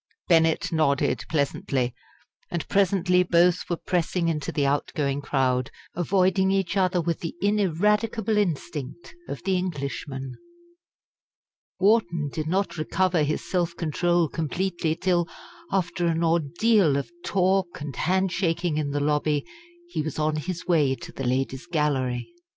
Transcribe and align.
Bennett 0.27 0.71
nodded 0.71 1.25
pleasantly, 1.29 1.93
and 2.49 2.67
presently 2.67 3.21
both 3.21 3.69
were 3.69 3.77
pressing 3.77 4.29
into 4.29 4.51
the 4.51 4.65
out 4.65 4.91
going 4.95 5.21
crowd, 5.21 5.69
avoiding 5.93 6.49
each 6.49 6.75
other 6.75 6.99
with 6.99 7.19
the 7.19 7.35
ineradicable 7.39 8.35
instinct 8.35 9.13
of 9.29 9.43
the 9.43 9.55
Englishman. 9.55 10.33
Wharton 11.79 12.29
did 12.33 12.47
not 12.47 12.77
recover 12.79 13.21
his 13.21 13.47
self 13.47 13.75
control 13.77 14.27
completely 14.27 14.95
till, 14.95 15.27
after 15.71 16.07
an 16.07 16.23
ordeal 16.23 16.97
of 16.97 17.11
talk 17.23 17.79
and 17.79 17.95
handshaking 17.95 18.77
in 18.77 18.89
the 18.89 18.99
lobby, 18.99 19.45
he 19.89 20.01
was 20.01 20.17
on 20.17 20.35
his 20.37 20.65
way 20.65 20.95
to 20.95 21.11
the 21.11 21.25
Ladies' 21.27 21.67
Gallery. 21.67 22.27